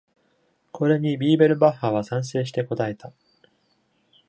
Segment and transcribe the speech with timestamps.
[0.71, 3.11] これにビーベルバッハは賛成して答えた。